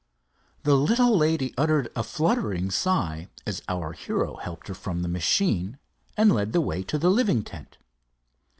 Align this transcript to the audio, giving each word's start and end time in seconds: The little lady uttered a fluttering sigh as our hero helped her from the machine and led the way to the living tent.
The 0.63 0.73
little 0.75 1.15
lady 1.15 1.53
uttered 1.59 1.91
a 1.95 2.01
fluttering 2.01 2.71
sigh 2.71 3.27
as 3.45 3.61
our 3.69 3.91
hero 3.91 4.37
helped 4.37 4.67
her 4.67 4.73
from 4.73 5.03
the 5.03 5.07
machine 5.07 5.77
and 6.17 6.31
led 6.33 6.53
the 6.53 6.59
way 6.61 6.81
to 6.85 6.97
the 6.97 7.11
living 7.11 7.43
tent. 7.43 7.77